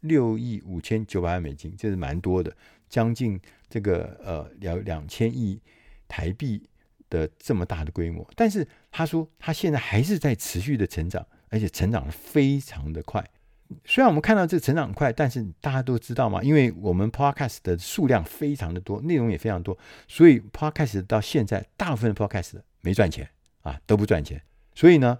[0.00, 2.56] 六亿五千九百万美金，这是蛮多的，
[2.88, 5.60] 将近这个呃两两千亿
[6.08, 6.68] 台币。
[7.08, 13.24] 的这么大的规模，但是他说他现在还是在持续的成长，而且成长的非常的快。
[13.84, 23.28] 虽然我们看到这成长快，但是大家都知道嘛，因为我们 Podcast 的数量非常的多，内容也非常多，所以 Podcast 到现在大部分的 Podcast 没赚钱
[23.62, 24.40] 啊，都不赚钱。
[24.74, 25.18] 所以呢，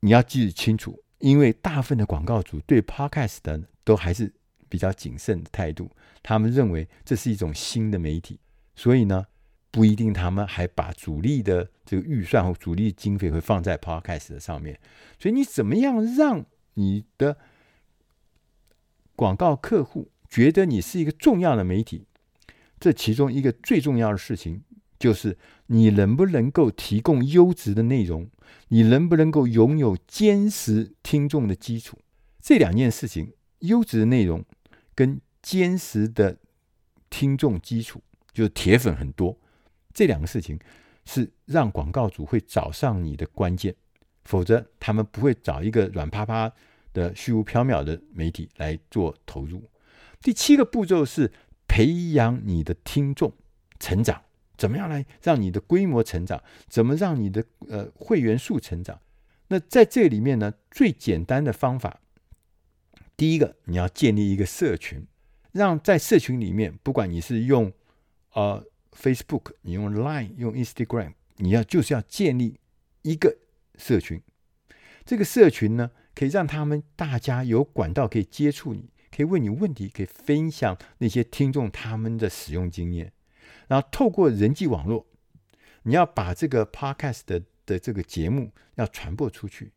[0.00, 4.32] 你要记清楚，因为大部分的广告主对 Podcast 的都还是
[4.68, 5.90] 比较谨慎的态度，
[6.22, 8.38] 他们认为这是一种新的媒体，
[8.74, 9.26] 所以呢。
[9.70, 14.78] 不一定，他们还把主力的这个预算和主力经费会放在 Podcast 的上面。
[15.18, 17.36] 所以你怎么样让你的
[19.14, 22.06] 广告客户觉得你是一个重要的媒体？
[22.80, 24.62] 这其中一个最重要的事情
[24.98, 28.28] 就是你能不能够提供优质的内容，
[28.68, 31.98] 你能不能够拥有坚实听众的基础？
[32.40, 34.44] 这两件事情，优质的内容
[34.94, 36.38] 跟坚实的
[37.08, 38.02] 听众基础，
[38.32, 39.38] 就是铁粉很多。
[39.92, 40.58] 这两个事情
[41.04, 43.74] 是让广告主会找上你的关键，
[44.24, 46.52] 否则他们不会找一个软趴趴
[46.92, 49.68] 的虚无缥缈的媒体来做投入。
[50.20, 51.32] 第七个步骤是
[51.66, 53.32] 培养你的听众
[53.80, 54.22] 成长，
[54.56, 56.40] 怎么样来让你的规模成长？
[56.68, 59.00] 怎么让你的呃会员数成长？
[59.48, 62.00] 那在这里面呢，最简单的方法，
[63.16, 65.04] 第一个你要建立一个社群，
[65.50, 67.72] 让在社群里面，不管你是用
[68.34, 68.64] 呃。
[68.96, 72.58] Facebook，你用 Line，用 Instagram，你要就是要建立
[73.02, 73.36] 一个
[73.76, 74.20] 社群。
[75.04, 83.12] 这个社群呢，可以让他们大家有管道可以接触你，可以问你问题，可以分享那些听众他们的使用经验，
[83.68, 85.06] 然后透过人际网络，
[85.84, 89.72] 你要把这个 Podcast 的的这个节目要传播出去。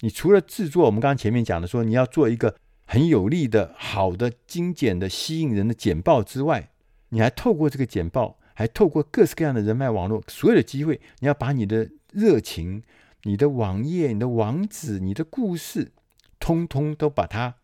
[0.00, 6.70] 你除了制作，我们刚刚前面讲的说，你要做一个很有力的、好的、精简的、吸引人的简报之外，
[7.08, 12.82] 你还透过这个简报，还透过各式各样的人脉网络，所有的机会，你要把你的热情、
[13.22, 15.92] 你的网页、你的网址、你的故事，
[16.38, 17.54] 通通都把它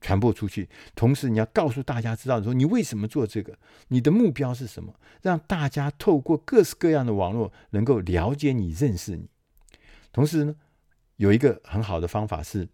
[0.00, 0.68] 传播出去。
[0.94, 3.58] 同时，你要告诉大家知道说，你为什么做这个，
[3.88, 9.28] 你的目标是什么，让大家透过各式各样的网络能够了解你、认识你。
[10.12, 10.54] 同时呢，
[11.16, 12.68] 有一个很好的方法是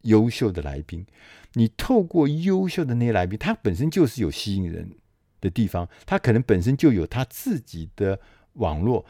[0.00, 1.06] 优秀的来宾。
[1.52, 4.90] 你透过优秀的那些来宾，他本身就是有吸引人
[5.40, 8.20] 的地方，他可能本身就有他自己的
[8.54, 9.04] 网络，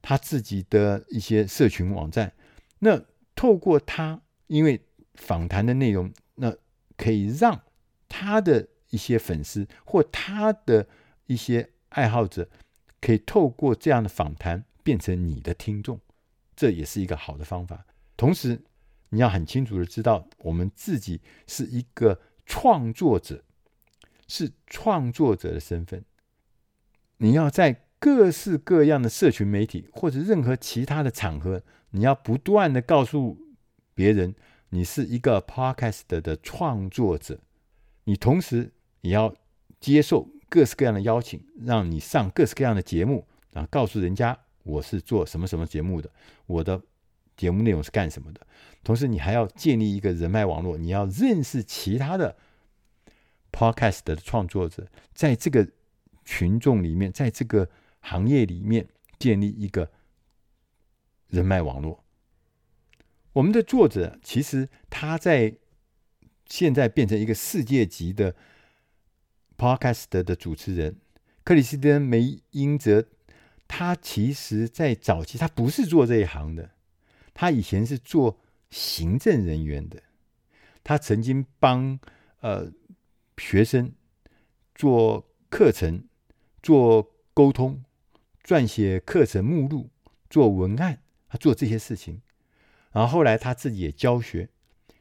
[0.00, 2.32] 他自己的一些社群网站。
[2.80, 3.02] 那
[3.34, 4.80] 透过他，因为
[5.14, 6.54] 访谈的内容，那
[6.96, 7.62] 可以让
[8.08, 10.86] 他的一些粉丝或他的
[11.26, 12.48] 一些爱好者，
[13.00, 16.00] 可以透过这样的访谈变成你的听众，
[16.54, 17.86] 这也是一个好的方法。
[18.16, 18.60] 同时，
[19.08, 23.42] 你要很清楚的知道，我们自己是一个创作者，
[24.26, 26.04] 是创作者的身份。
[27.18, 33.38] 你要在各式各样的社群媒体或者任何其他的场合，你要不断的告诉
[33.94, 34.34] 别人，
[34.70, 37.40] 你是一个 Podcast 的创作者。
[38.04, 39.34] 你同时也要
[39.78, 46.10] 接受各式各样的邀请，让你上各式各样的节目，然后告诉人家我是做什么什么节目的，
[46.46, 46.82] 我的。
[47.34, 48.46] 节目内容是干什么的？
[48.84, 52.36] 同时，你还要建立一个人脉网络，你要认识其他的
[53.52, 55.68] Podcast 的创作者，在这个
[56.24, 57.68] 群众里面，在这个
[58.00, 58.88] 行业里面
[59.18, 59.90] 建立一个
[61.28, 62.02] 人脉网络。
[63.34, 65.56] 我们的作者其实他在
[66.46, 68.34] 现在变成一个世界级的
[69.56, 70.96] Podcast 的主持人，
[71.44, 73.06] 克里斯汀·梅因泽，
[73.68, 76.70] 他其实在早期他不是做这一行的。
[77.32, 78.38] 他以前是做
[78.68, 80.02] 行政人员的，
[80.84, 81.98] 他曾经帮
[82.40, 82.70] 呃
[83.42, 83.92] 学生
[84.72, 86.04] 做课程、
[86.62, 87.82] 做沟通、
[88.44, 89.90] 撰写课程目录、
[90.30, 92.22] 做文案，他做这些事情。
[92.92, 94.48] 然后后来他自己也教学，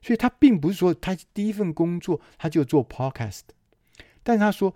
[0.01, 3.41] 所以他并不是说他第一份工作他就做 podcast，
[4.23, 4.73] 但他说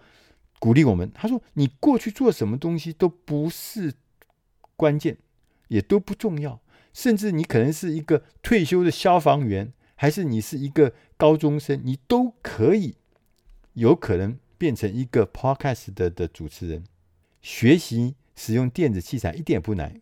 [0.60, 3.96] 鼓励我们，他说你过去做什么东西都不是
[4.76, 5.18] 关键，
[5.70, 6.62] 也都不重要。
[6.94, 12.96] 甚至你可能是一个退休的消防员，还是你是一个高中生，你都可以
[13.76, 16.84] 有可能变成一个 podcast 的的主持人。
[17.42, 20.02] 学习使用电子器材一点不难，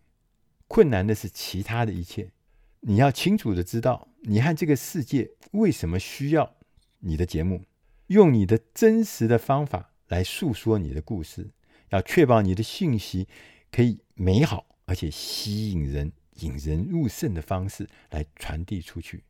[0.67, 2.31] 困难的是其他的一切。
[2.79, 6.55] 你要清楚的知道，你和这个世界为什么需要
[6.99, 7.65] 你的节目，
[8.07, 11.51] 用你的真实的方法来诉说你的故事，
[11.89, 13.27] 要确保你的信息
[13.69, 16.11] 可以美好而且吸引人。
[16.39, 19.23] 引人入胜的方式来传递出去。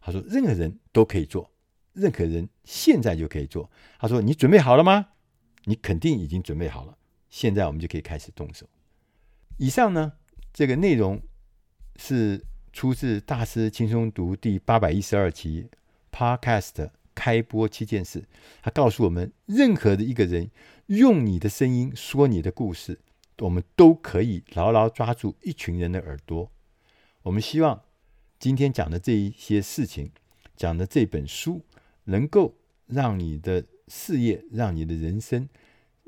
[0.00, 1.48] 他说：“任何人都可以做，
[1.92, 5.08] 任何人现在就可以做。”他说：“你准备好了吗？
[5.64, 6.96] 你肯定已经准备好了。
[7.28, 8.66] 现在我们就可以开始动手。”
[9.58, 10.12] 以上呢，
[10.52, 11.20] 这个内容
[11.96, 15.68] 是出自大师轻松读第八百一十二期
[16.10, 18.24] Podcast 开播七件事。
[18.62, 20.50] 他告诉我们，任何的一个人
[20.86, 23.00] 用你的声音说你的故事。
[23.40, 26.52] 我们都可以牢牢抓住一群人的耳朵。
[27.22, 27.80] 我们希望
[28.38, 30.12] 今天讲的这一些事情，
[30.54, 31.64] 讲的这本书，
[32.04, 35.48] 能够让你的事业、让你的人生、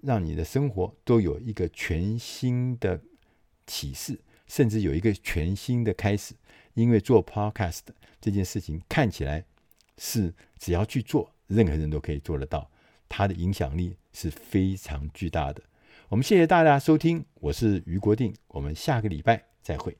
[0.03, 3.01] 让你的生活都有一个全新的
[3.67, 6.35] 启示，甚至有一个全新的开始。
[6.75, 7.81] 因为做 Podcast
[8.19, 9.45] 这件事情看起来
[9.99, 12.71] 是只要去做，任何人都可以做得到，
[13.11, 15.63] 它的影响力是非常巨大的。
[16.09, 19.97] 我们谢谢大家收听，我是于国定，我们下个礼拜再会。